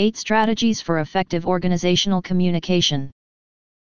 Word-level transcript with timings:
8 0.00 0.16
Strategies 0.16 0.80
for 0.80 1.00
Effective 1.00 1.44
Organizational 1.44 2.22
Communication. 2.22 3.10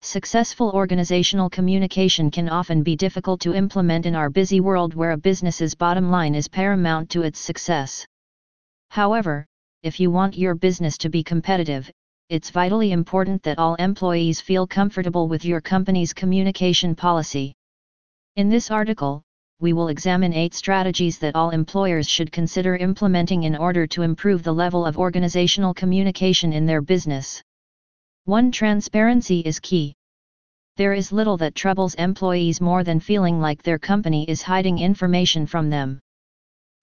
Successful 0.03 0.69
organizational 0.69 1.49
communication 1.49 2.29
can 2.29 2.47
often 2.47 2.83
be 2.83 2.95
difficult 2.95 3.41
to 3.41 3.55
implement 3.55 4.05
in 4.05 4.13
our 4.13 4.29
busy 4.29 4.59
world 4.59 4.93
where 4.93 5.13
a 5.13 5.17
business's 5.17 5.73
bottom 5.73 6.11
line 6.11 6.35
is 6.35 6.47
paramount 6.47 7.09
to 7.09 7.23
its 7.23 7.39
success. 7.39 8.05
However, 8.91 9.47
if 9.81 9.99
you 9.99 10.11
want 10.11 10.37
your 10.37 10.53
business 10.53 10.95
to 10.99 11.09
be 11.09 11.23
competitive, 11.23 11.89
it's 12.29 12.51
vitally 12.51 12.91
important 12.91 13.41
that 13.41 13.57
all 13.57 13.73
employees 13.73 14.39
feel 14.39 14.67
comfortable 14.67 15.27
with 15.27 15.43
your 15.43 15.59
company's 15.59 16.13
communication 16.13 16.93
policy. 16.93 17.51
In 18.35 18.47
this 18.47 18.69
article, 18.69 19.23
we 19.61 19.71
will 19.71 19.87
examine 19.87 20.33
eight 20.33 20.53
strategies 20.53 21.17
that 21.19 21.35
all 21.35 21.51
employers 21.51 22.09
should 22.09 22.31
consider 22.31 22.75
implementing 22.75 23.43
in 23.43 23.55
order 23.55 23.87
to 23.87 24.01
improve 24.01 24.43
the 24.43 24.53
level 24.53 24.85
of 24.85 24.97
organizational 24.97 25.73
communication 25.73 26.51
in 26.51 26.65
their 26.65 26.81
business. 26.81 27.41
1. 28.25 28.51
Transparency 28.51 29.39
is 29.39 29.59
key. 29.59 29.93
There 30.77 30.93
is 30.93 31.13
little 31.13 31.37
that 31.37 31.55
troubles 31.55 31.95
employees 31.95 32.59
more 32.59 32.83
than 32.83 32.99
feeling 32.99 33.39
like 33.39 33.63
their 33.63 33.79
company 33.79 34.29
is 34.29 34.41
hiding 34.41 34.79
information 34.79 35.47
from 35.47 35.69
them. 35.69 36.01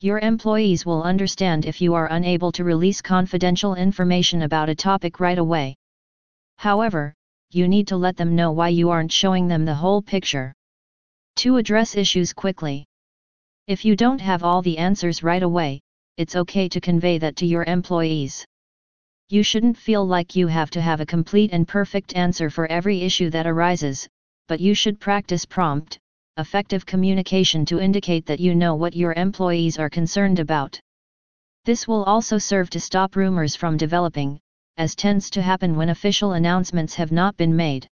Your 0.01 0.19
employees 0.19 0.87
will 0.87 1.03
understand 1.03 1.67
if 1.67 1.81
you 1.81 1.93
are 1.93 2.11
unable 2.11 2.53
to 2.53 2.65
release 2.65 3.03
confidential 3.03 3.75
information 3.75 4.43
about 4.43 4.71
a 4.71 4.75
topic 4.75 5.21
right 5.21 5.39
away. 5.39 5.77
However, 6.57 7.13
you 7.51 7.69
need 7.69 7.87
to 7.89 7.99
let 7.99 8.17
them 8.17 8.35
know 8.35 8.51
why 8.53 8.69
you 8.69 8.89
aren't 8.89 9.13
showing 9.13 9.47
them 9.47 9.67
the 9.67 9.75
whole 9.75 10.01
picture. 10.01 10.55
To 11.37 11.57
address 11.57 11.97
issues 11.97 12.33
quickly. 12.33 12.85
If 13.67 13.85
you 13.85 13.97
don't 13.97 14.21
have 14.21 14.43
all 14.43 14.63
the 14.63 14.79
answers 14.79 15.23
right 15.23 15.43
away, 15.43 15.81
it's 16.17 16.37
okay 16.37 16.69
to 16.69 16.81
convey 16.81 17.19
that 17.19 17.37
to 17.37 17.47
your 17.47 17.65
employees. 17.65 18.45
You 19.29 19.43
shouldn't 19.43 19.79
feel 19.79 20.07
like 20.07 20.37
you 20.37 20.47
have 20.47 20.71
to 20.71 20.81
have 20.83 21.01
a 21.01 21.07
complete 21.07 21.53
and 21.53 21.67
perfect 21.67 22.15
answer 22.15 22.51
for 22.51 22.67
every 22.67 23.01
issue 23.01 23.31
that 23.31 23.47
arises, 23.47 24.07
but 24.47 24.61
you 24.61 24.75
should 24.75 25.01
practice 25.01 25.47
prompt, 25.47 25.99
effective 26.37 26.85
communication 26.85 27.65
to 27.67 27.81
indicate 27.81 28.27
that 28.27 28.41
you 28.41 28.55
know 28.55 28.75
what 28.75 28.95
your 28.95 29.15
employees 29.15 29.79
are 29.79 29.89
concerned 29.89 30.39
about. 30.39 30.79
This 31.65 31.89
will 31.89 32.05
also 32.05 32.39
serve 32.39 32.69
to 32.71 32.81
stop 32.81 33.17
rumors 33.17 33.57
from 33.57 33.77
developing, 33.77 34.39
as 34.77 34.95
tends 34.95 35.31
to 35.31 35.43
happen 35.43 35.77
when 35.77 35.89
official 35.89 36.33
announcements 36.33 36.95
have 36.95 37.13
not 37.13 37.37
been 37.37 37.55
made. 37.55 37.89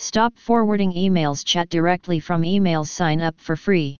Stop 0.00 0.38
forwarding 0.38 0.92
emails 0.92 1.44
chat 1.44 1.68
directly 1.70 2.20
from 2.20 2.42
emails 2.42 2.86
sign 2.86 3.20
up 3.20 3.38
for 3.40 3.56
free. 3.56 3.96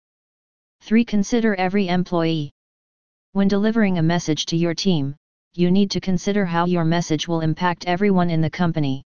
3. 0.82 1.04
Consider 1.04 1.56
every 1.56 1.88
employee. 1.88 2.52
When 3.32 3.48
delivering 3.48 3.98
a 3.98 4.02
message 4.02 4.46
to 4.46 4.56
your 4.56 4.74
team, 4.74 5.16
you 5.54 5.72
need 5.72 5.90
to 5.90 6.00
consider 6.00 6.44
how 6.44 6.66
your 6.66 6.84
message 6.84 7.26
will 7.26 7.40
impact 7.40 7.86
everyone 7.86 8.30
in 8.30 8.40
the 8.40 8.48
company. 8.48 9.02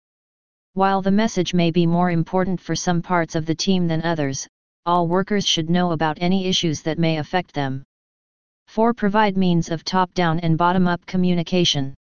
While 0.75 1.01
the 1.01 1.11
message 1.11 1.53
may 1.53 1.71
be 1.71 1.85
more 1.85 2.09
important 2.09 2.61
for 2.61 2.73
some 2.73 3.01
parts 3.01 3.35
of 3.35 3.45
the 3.45 3.55
team 3.55 3.87
than 3.87 4.01
others, 4.03 4.47
all 4.85 5.09
workers 5.09 5.45
should 5.45 5.69
know 5.69 5.91
about 5.91 6.17
any 6.21 6.47
issues 6.47 6.81
that 6.83 6.97
may 6.97 7.17
affect 7.17 7.53
them. 7.53 7.83
4. 8.67 8.93
Provide 8.93 9.35
means 9.35 9.69
of 9.69 9.83
top-down 9.83 10.39
and 10.39 10.57
bottom-up 10.57 11.05
communication. 11.05 11.93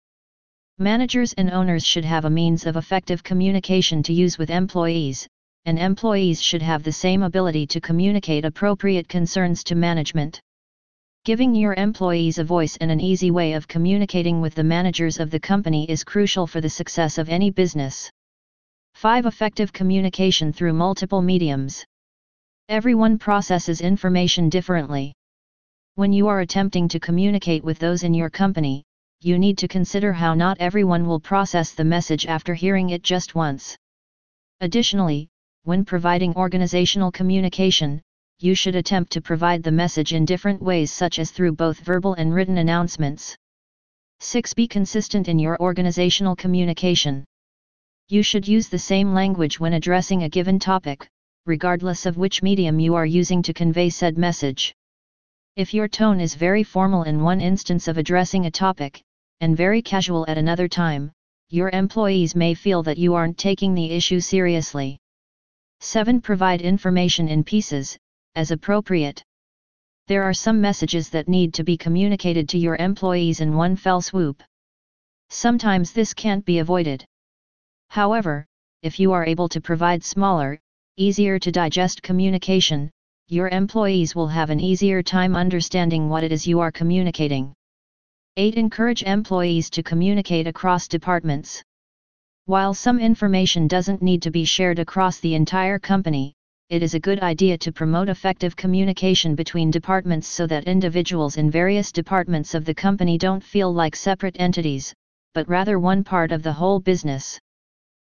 Managers 0.78 1.32
and 1.38 1.50
owners 1.50 1.86
should 1.86 2.04
have 2.04 2.26
a 2.26 2.30
means 2.30 2.66
of 2.66 2.76
effective 2.76 3.24
communication 3.24 4.02
to 4.02 4.12
use 4.12 4.36
with 4.36 4.50
employees, 4.50 5.26
and 5.64 5.78
employees 5.78 6.42
should 6.42 6.60
have 6.60 6.82
the 6.82 6.92
same 6.92 7.22
ability 7.22 7.66
to 7.68 7.80
communicate 7.80 8.44
appropriate 8.44 9.08
concerns 9.08 9.64
to 9.64 9.74
management. 9.74 10.38
Giving 11.24 11.54
your 11.54 11.72
employees 11.72 12.36
a 12.36 12.44
voice 12.44 12.76
and 12.76 12.90
an 12.90 13.00
easy 13.00 13.30
way 13.30 13.54
of 13.54 13.66
communicating 13.66 14.42
with 14.42 14.54
the 14.54 14.64
managers 14.64 15.18
of 15.18 15.30
the 15.30 15.40
company 15.40 15.88
is 15.90 16.04
crucial 16.04 16.46
for 16.46 16.60
the 16.60 16.68
success 16.68 17.16
of 17.16 17.30
any 17.30 17.50
business. 17.50 18.10
5. 18.96 19.24
Effective 19.24 19.72
communication 19.72 20.52
through 20.52 20.74
multiple 20.74 21.22
mediums. 21.22 21.86
Everyone 22.68 23.18
processes 23.18 23.80
information 23.80 24.50
differently. 24.50 25.14
When 25.94 26.12
you 26.12 26.28
are 26.28 26.40
attempting 26.40 26.86
to 26.88 27.00
communicate 27.00 27.64
with 27.64 27.78
those 27.78 28.02
in 28.02 28.12
your 28.12 28.28
company, 28.28 28.84
you 29.26 29.40
need 29.40 29.58
to 29.58 29.66
consider 29.66 30.12
how 30.12 30.34
not 30.34 30.56
everyone 30.60 31.04
will 31.04 31.18
process 31.18 31.72
the 31.72 31.82
message 31.82 32.26
after 32.26 32.54
hearing 32.54 32.90
it 32.90 33.02
just 33.02 33.34
once. 33.34 33.76
Additionally, 34.60 35.28
when 35.64 35.84
providing 35.84 36.32
organizational 36.36 37.10
communication, 37.10 38.00
you 38.38 38.54
should 38.54 38.76
attempt 38.76 39.10
to 39.10 39.20
provide 39.20 39.64
the 39.64 39.72
message 39.72 40.12
in 40.12 40.24
different 40.24 40.62
ways 40.62 40.92
such 40.92 41.18
as 41.18 41.32
through 41.32 41.56
both 41.56 41.80
verbal 41.80 42.14
and 42.14 42.32
written 42.32 42.58
announcements. 42.58 43.34
6. 44.20 44.54
Be 44.54 44.68
consistent 44.68 45.26
in 45.26 45.40
your 45.40 45.60
organizational 45.60 46.36
communication. 46.36 47.24
You 48.08 48.22
should 48.22 48.46
use 48.46 48.68
the 48.68 48.78
same 48.78 49.12
language 49.12 49.58
when 49.58 49.72
addressing 49.72 50.22
a 50.22 50.28
given 50.28 50.60
topic, 50.60 51.08
regardless 51.46 52.06
of 52.06 52.16
which 52.16 52.44
medium 52.44 52.78
you 52.78 52.94
are 52.94 53.04
using 53.04 53.42
to 53.42 53.52
convey 53.52 53.90
said 53.90 54.16
message. 54.16 54.72
If 55.56 55.74
your 55.74 55.88
tone 55.88 56.20
is 56.20 56.36
very 56.36 56.62
formal 56.62 57.02
in 57.02 57.24
one 57.24 57.40
instance 57.40 57.88
of 57.88 57.98
addressing 57.98 58.46
a 58.46 58.52
topic, 58.52 59.02
and 59.40 59.56
very 59.56 59.82
casual 59.82 60.24
at 60.28 60.38
another 60.38 60.68
time, 60.68 61.12
your 61.50 61.70
employees 61.70 62.34
may 62.34 62.54
feel 62.54 62.82
that 62.82 62.98
you 62.98 63.14
aren't 63.14 63.38
taking 63.38 63.74
the 63.74 63.90
issue 63.92 64.20
seriously. 64.20 64.98
7. 65.80 66.20
Provide 66.20 66.60
information 66.60 67.28
in 67.28 67.44
pieces, 67.44 67.96
as 68.34 68.50
appropriate. 68.50 69.22
There 70.08 70.22
are 70.22 70.34
some 70.34 70.60
messages 70.60 71.10
that 71.10 71.28
need 71.28 71.52
to 71.54 71.64
be 71.64 71.76
communicated 71.76 72.48
to 72.50 72.58
your 72.58 72.76
employees 72.76 73.40
in 73.40 73.56
one 73.56 73.76
fell 73.76 74.00
swoop. 74.00 74.42
Sometimes 75.30 75.92
this 75.92 76.14
can't 76.14 76.44
be 76.44 76.58
avoided. 76.60 77.04
However, 77.88 78.46
if 78.82 79.00
you 79.00 79.12
are 79.12 79.26
able 79.26 79.48
to 79.48 79.60
provide 79.60 80.04
smaller, 80.04 80.60
easier 80.96 81.38
to 81.40 81.50
digest 81.50 82.02
communication, 82.02 82.90
your 83.28 83.48
employees 83.48 84.14
will 84.14 84.28
have 84.28 84.50
an 84.50 84.60
easier 84.60 85.02
time 85.02 85.34
understanding 85.34 86.08
what 86.08 86.22
it 86.22 86.30
is 86.30 86.46
you 86.46 86.60
are 86.60 86.70
communicating. 86.70 87.52
8. 88.38 88.56
Encourage 88.56 89.02
employees 89.02 89.70
to 89.70 89.82
communicate 89.82 90.46
across 90.46 90.88
departments. 90.88 91.62
While 92.44 92.74
some 92.74 93.00
information 93.00 93.66
doesn't 93.66 94.02
need 94.02 94.20
to 94.20 94.30
be 94.30 94.44
shared 94.44 94.78
across 94.78 95.20
the 95.20 95.34
entire 95.34 95.78
company, 95.78 96.34
it 96.68 96.82
is 96.82 96.92
a 96.92 97.00
good 97.00 97.20
idea 97.20 97.56
to 97.56 97.72
promote 97.72 98.10
effective 98.10 98.54
communication 98.54 99.34
between 99.36 99.70
departments 99.70 100.28
so 100.28 100.46
that 100.48 100.64
individuals 100.64 101.38
in 101.38 101.50
various 101.50 101.90
departments 101.90 102.54
of 102.54 102.66
the 102.66 102.74
company 102.74 103.16
don't 103.16 103.42
feel 103.42 103.72
like 103.72 103.96
separate 103.96 104.36
entities, 104.38 104.92
but 105.32 105.48
rather 105.48 105.78
one 105.78 106.04
part 106.04 106.30
of 106.30 106.42
the 106.42 106.52
whole 106.52 106.78
business. 106.78 107.38